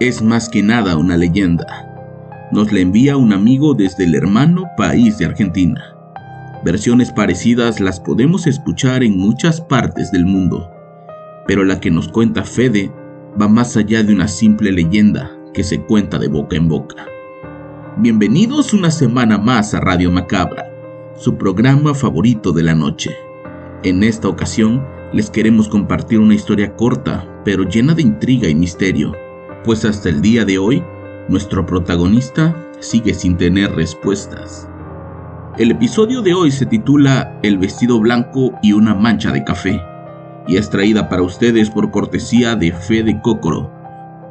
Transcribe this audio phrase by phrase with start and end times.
[0.00, 1.66] es más que nada una leyenda.
[2.52, 5.94] Nos la envía un amigo desde el hermano país de Argentina.
[6.64, 10.70] Versiones parecidas las podemos escuchar en muchas partes del mundo,
[11.46, 12.90] pero la que nos cuenta Fede
[13.40, 17.04] va más allá de una simple leyenda que se cuenta de boca en boca.
[17.98, 20.64] Bienvenidos una semana más a Radio Macabra,
[21.14, 23.10] su programa favorito de la noche.
[23.82, 29.12] En esta ocasión les queremos compartir una historia corta, pero llena de intriga y misterio
[29.64, 30.82] pues hasta el día de hoy,
[31.28, 34.68] nuestro protagonista sigue sin tener respuestas.
[35.58, 39.80] El episodio de hoy se titula El vestido blanco y una mancha de café,
[40.46, 43.70] y es traída para ustedes por cortesía de Fe de Cócoro,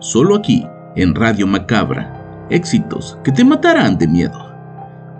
[0.00, 0.66] solo aquí,
[0.96, 4.52] en Radio Macabra, éxitos que te matarán de miedo.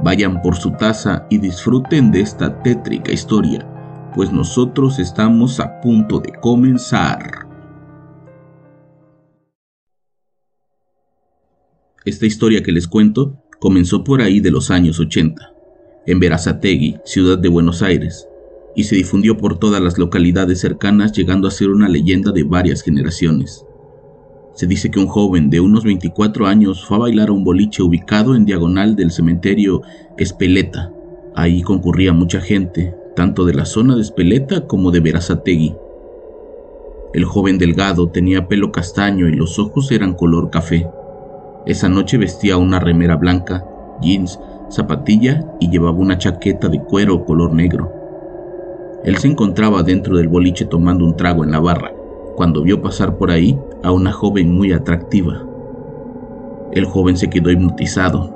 [0.02, 3.66] Vayan por su taza y disfruten de esta tétrica historia,
[4.14, 7.43] pues nosotros estamos a punto de comenzar.
[12.06, 15.54] Esta historia que les cuento comenzó por ahí de los años 80,
[16.06, 18.28] en Verazategui, ciudad de Buenos Aires,
[18.76, 22.82] y se difundió por todas las localidades cercanas llegando a ser una leyenda de varias
[22.82, 23.64] generaciones.
[24.54, 27.82] Se dice que un joven de unos 24 años fue a bailar a un boliche
[27.82, 29.80] ubicado en diagonal del cementerio
[30.18, 30.92] Espeleta.
[31.34, 35.74] Ahí concurría mucha gente, tanto de la zona de Espeleta como de Verazategui.
[37.14, 40.86] El joven delgado tenía pelo castaño y los ojos eran color café.
[41.66, 43.64] Esa noche vestía una remera blanca,
[44.02, 44.38] jeans,
[44.70, 47.90] zapatilla y llevaba una chaqueta de cuero color negro.
[49.04, 51.92] Él se encontraba dentro del boliche tomando un trago en la barra,
[52.36, 55.42] cuando vio pasar por ahí a una joven muy atractiva.
[56.72, 58.34] El joven se quedó hipnotizado.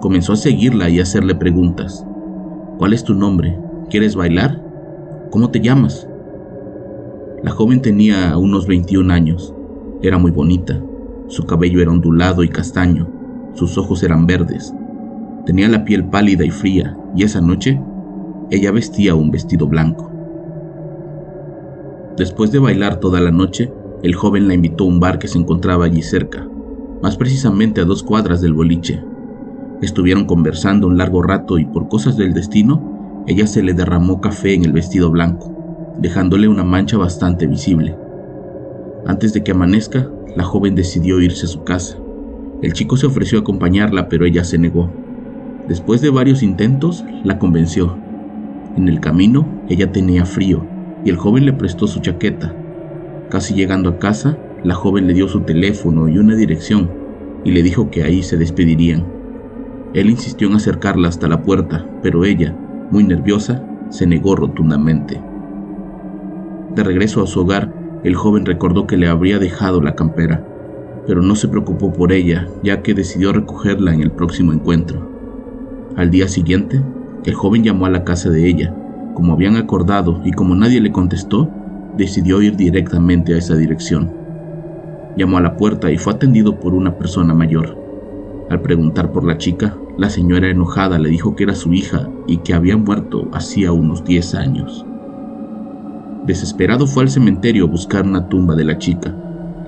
[0.00, 2.06] Comenzó a seguirla y a hacerle preguntas.
[2.78, 3.58] ¿Cuál es tu nombre?
[3.90, 4.62] ¿Quieres bailar?
[5.30, 6.08] ¿Cómo te llamas?
[7.42, 9.54] La joven tenía unos 21 años.
[10.02, 10.80] Era muy bonita.
[11.32, 13.08] Su cabello era ondulado y castaño,
[13.54, 14.74] sus ojos eran verdes.
[15.46, 17.80] Tenía la piel pálida y fría, y esa noche
[18.50, 20.10] ella vestía un vestido blanco.
[22.18, 23.72] Después de bailar toda la noche,
[24.02, 26.46] el joven la invitó a un bar que se encontraba allí cerca,
[27.00, 29.02] más precisamente a dos cuadras del boliche.
[29.80, 34.52] Estuvieron conversando un largo rato y por cosas del destino, ella se le derramó café
[34.52, 37.96] en el vestido blanco, dejándole una mancha bastante visible.
[39.06, 41.98] Antes de que amanezca, la joven decidió irse a su casa.
[42.62, 44.90] El chico se ofreció a acompañarla, pero ella se negó.
[45.68, 47.96] Después de varios intentos, la convenció.
[48.76, 50.64] En el camino, ella tenía frío
[51.04, 52.54] y el joven le prestó su chaqueta.
[53.28, 56.90] Casi llegando a casa, la joven le dio su teléfono y una dirección
[57.44, 59.04] y le dijo que ahí se despedirían.
[59.94, 62.54] Él insistió en acercarla hasta la puerta, pero ella,
[62.90, 65.20] muy nerviosa, se negó rotundamente.
[66.74, 70.44] De regreso a su hogar, el joven recordó que le habría dejado la campera,
[71.06, 75.08] pero no se preocupó por ella, ya que decidió recogerla en el próximo encuentro.
[75.96, 76.82] Al día siguiente,
[77.24, 78.74] el joven llamó a la casa de ella,
[79.14, 81.48] como habían acordado, y como nadie le contestó,
[81.96, 84.10] decidió ir directamente a esa dirección.
[85.16, 87.76] Llamó a la puerta y fue atendido por una persona mayor.
[88.48, 92.38] Al preguntar por la chica, la señora enojada le dijo que era su hija y
[92.38, 94.86] que había muerto hacía unos 10 años.
[96.26, 99.12] Desesperado fue al cementerio a buscar una tumba de la chica.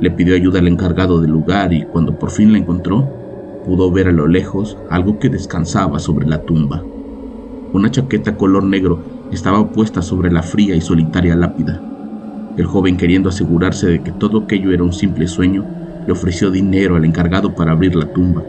[0.01, 3.11] Le pidió ayuda al encargado del lugar y cuando por fin la encontró,
[3.65, 6.85] pudo ver a lo lejos algo que descansaba sobre la tumba.
[7.73, 11.83] Una chaqueta color negro estaba puesta sobre la fría y solitaria lápida.
[12.57, 15.65] El joven, queriendo asegurarse de que todo aquello era un simple sueño,
[16.07, 18.45] le ofreció dinero al encargado para abrir la tumba.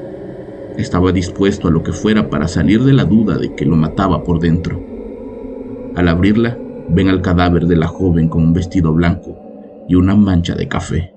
[0.77, 4.23] Estaba dispuesto a lo que fuera para salir de la duda de que lo mataba
[4.23, 4.79] por dentro.
[5.95, 6.59] Al abrirla,
[6.89, 9.37] ven al cadáver de la joven con un vestido blanco
[9.87, 11.13] y una mancha de café.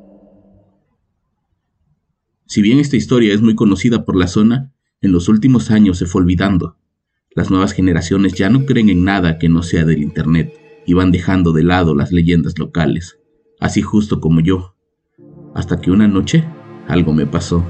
[2.46, 6.06] Si bien esta historia es muy conocida por la zona, en los últimos años se
[6.06, 6.76] fue olvidando.
[7.34, 10.52] Las nuevas generaciones ya no creen en nada que no sea del Internet
[10.86, 13.18] y van dejando de lado las leyendas locales,
[13.60, 14.74] así justo como yo.
[15.54, 16.44] Hasta que una noche
[16.88, 17.64] algo me pasó.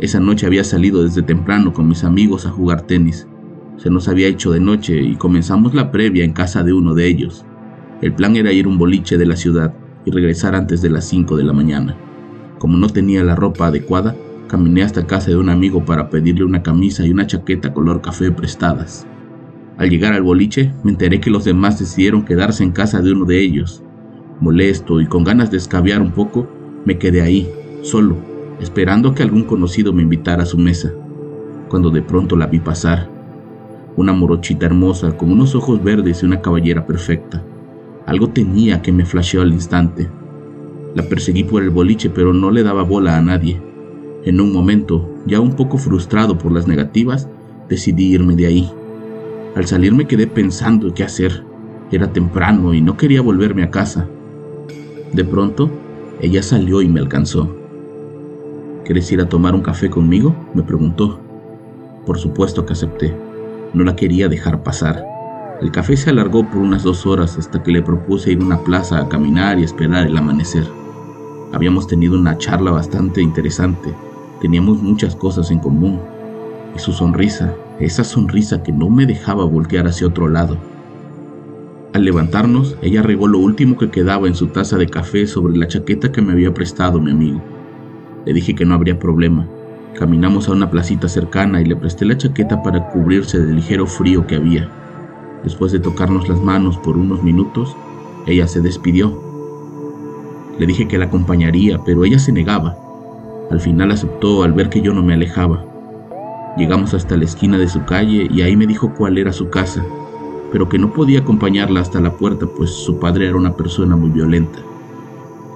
[0.00, 3.26] Esa noche había salido desde temprano con mis amigos a jugar tenis
[3.80, 7.08] se nos había hecho de noche y comenzamos la previa en casa de uno de
[7.08, 7.44] ellos.
[8.00, 9.74] El plan era ir un boliche de la ciudad
[10.04, 11.96] y regresar antes de las 5 de la mañana.
[12.58, 14.14] Como no tenía la ropa adecuada,
[14.50, 18.32] Caminé hasta casa de un amigo para pedirle una camisa y una chaqueta color café
[18.32, 19.06] prestadas.
[19.78, 23.26] Al llegar al boliche, me enteré que los demás decidieron quedarse en casa de uno
[23.26, 23.84] de ellos.
[24.40, 26.48] Molesto y con ganas de escabiar un poco,
[26.84, 27.48] me quedé ahí,
[27.82, 28.16] solo,
[28.60, 30.92] esperando que algún conocido me invitara a su mesa,
[31.68, 33.19] cuando de pronto la vi pasar.
[34.00, 37.44] Una morochita hermosa con unos ojos verdes y una caballera perfecta.
[38.06, 40.08] Algo tenía que me flasheó al instante.
[40.94, 43.60] La perseguí por el boliche, pero no le daba bola a nadie.
[44.24, 47.28] En un momento, ya un poco frustrado por las negativas,
[47.68, 48.70] decidí irme de ahí.
[49.54, 51.44] Al salir me quedé pensando qué hacer.
[51.92, 54.08] Era temprano y no quería volverme a casa.
[55.12, 55.70] De pronto,
[56.22, 57.54] ella salió y me alcanzó.
[58.86, 60.34] ¿Quieres ir a tomar un café conmigo?
[60.54, 61.20] me preguntó.
[62.06, 63.29] Por supuesto que acepté.
[63.74, 65.04] No la quería dejar pasar.
[65.60, 68.58] El café se alargó por unas dos horas hasta que le propuse ir a una
[68.60, 70.64] plaza a caminar y esperar el amanecer.
[71.52, 73.94] Habíamos tenido una charla bastante interesante
[74.40, 76.00] Teníamos muchas cosas en común.
[76.74, 80.56] Y su sonrisa, esa sonrisa que no me dejaba voltear hacia otro lado.
[81.92, 85.68] Al levantarnos, ella regó lo último que quedaba en su taza de café sobre la
[85.68, 87.42] chaqueta que me había prestado mi amigo.
[88.24, 89.46] Le dije que no habría problema.
[89.94, 94.26] Caminamos a una placita cercana y le presté la chaqueta para cubrirse del ligero frío
[94.26, 94.68] que había.
[95.44, 97.76] Después de tocarnos las manos por unos minutos,
[98.26, 99.22] ella se despidió.
[100.58, 102.76] Le dije que la acompañaría, pero ella se negaba.
[103.50, 105.64] Al final aceptó al ver que yo no me alejaba.
[106.56, 109.84] Llegamos hasta la esquina de su calle y ahí me dijo cuál era su casa,
[110.52, 114.10] pero que no podía acompañarla hasta la puerta pues su padre era una persona muy
[114.10, 114.58] violenta.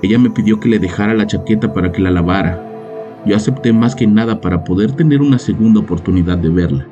[0.02, 2.73] Ella me pidió que le dejara la chaqueta para que la lavara.
[3.26, 6.86] Yo acepté más que nada para poder tener una segunda oportunidad de verla.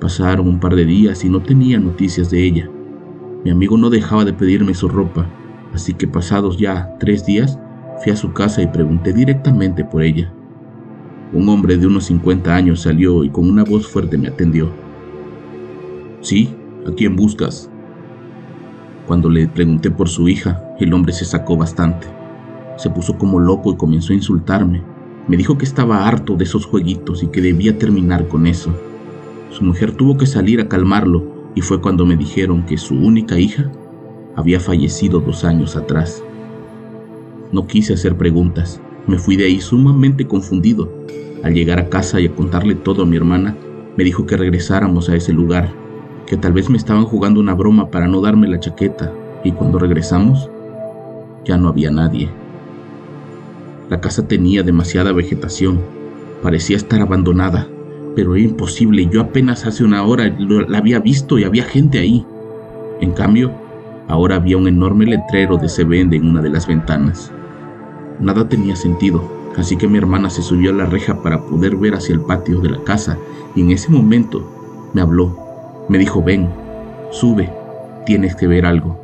[0.00, 2.70] Pasaron un par de días y no tenía noticias de ella.
[3.44, 5.26] Mi amigo no dejaba de pedirme su ropa,
[5.72, 7.58] así que pasados ya tres días
[8.00, 10.32] Fui a su casa y pregunté directamente por ella.
[11.32, 14.70] Un hombre de unos 50 años salió y con una voz fuerte me atendió.
[16.20, 16.54] Sí,
[16.86, 17.68] ¿a quién buscas?
[19.06, 22.06] Cuando le pregunté por su hija, el hombre se sacó bastante.
[22.76, 24.82] Se puso como loco y comenzó a insultarme.
[25.28, 28.72] Me dijo que estaba harto de esos jueguitos y que debía terminar con eso.
[29.50, 33.38] Su mujer tuvo que salir a calmarlo y fue cuando me dijeron que su única
[33.38, 33.70] hija
[34.36, 36.22] había fallecido dos años atrás.
[37.52, 38.80] No quise hacer preguntas.
[39.06, 40.90] Me fui de ahí sumamente confundido.
[41.42, 43.54] Al llegar a casa y a contarle todo a mi hermana,
[43.96, 45.72] me dijo que regresáramos a ese lugar,
[46.26, 49.12] que tal vez me estaban jugando una broma para no darme la chaqueta,
[49.44, 50.48] y cuando regresamos,
[51.44, 52.30] ya no había nadie.
[53.88, 55.80] La casa tenía demasiada vegetación,
[56.42, 57.68] parecía estar abandonada,
[58.14, 62.26] pero era imposible, yo apenas hace una hora la había visto y había gente ahí.
[63.00, 63.50] En cambio,
[64.06, 67.32] ahora había un enorme letrero de se vende en una de las ventanas.
[68.20, 69.22] Nada tenía sentido,
[69.56, 72.60] así que mi hermana se subió a la reja para poder ver hacia el patio
[72.60, 73.16] de la casa
[73.54, 75.34] y en ese momento me habló.
[75.88, 76.50] Me dijo, ven,
[77.10, 77.50] sube,
[78.04, 79.00] tienes que ver algo.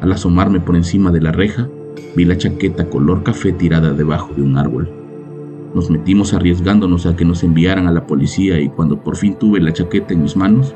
[0.00, 1.68] Al asomarme por encima de la reja,
[2.14, 4.90] vi la chaqueta color café tirada debajo de un árbol.
[5.74, 9.60] Nos metimos arriesgándonos a que nos enviaran a la policía y cuando por fin tuve
[9.60, 10.74] la chaqueta en mis manos,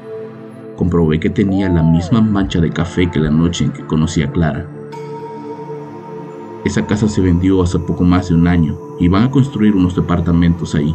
[0.77, 4.31] comprobé que tenía la misma mancha de café que la noche en que conocí a
[4.31, 4.67] Clara.
[6.65, 9.95] Esa casa se vendió hace poco más de un año y van a construir unos
[9.95, 10.95] departamentos ahí.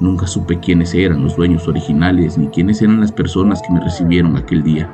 [0.00, 4.36] Nunca supe quiénes eran los dueños originales ni quiénes eran las personas que me recibieron
[4.36, 4.90] aquel día.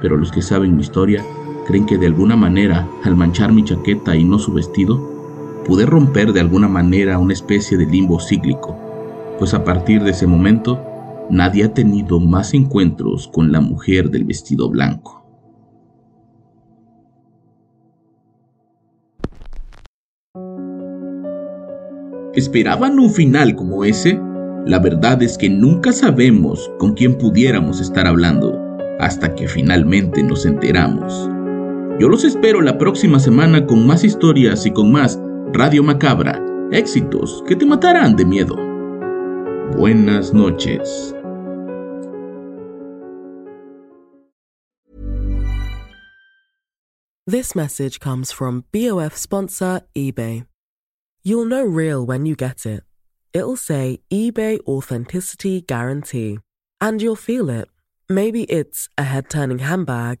[0.00, 1.24] Pero los que saben mi historia
[1.70, 6.32] creen que de alguna manera, al manchar mi chaqueta y no su vestido, pude romper
[6.32, 8.76] de alguna manera una especie de limbo cíclico,
[9.38, 10.84] pues a partir de ese momento
[11.30, 15.24] nadie ha tenido más encuentros con la mujer del vestido blanco.
[22.34, 24.20] ¿Esperaban un final como ese?
[24.66, 28.58] La verdad es que nunca sabemos con quién pudiéramos estar hablando
[28.98, 31.30] hasta que finalmente nos enteramos.
[32.00, 35.20] Yo los espero la próxima semana con más historias y con más
[35.52, 36.42] Radio Macabra,
[36.72, 38.56] éxitos que te matarán de miedo.
[39.76, 41.14] Buenas noches.
[47.26, 50.46] This message comes from BOF sponsor eBay.
[51.22, 52.82] You'll know real when you get it.
[53.34, 56.38] It'll say eBay Authenticity Guarantee.
[56.80, 57.68] And you'll feel it.
[58.08, 60.20] Maybe it's a head turning handbag,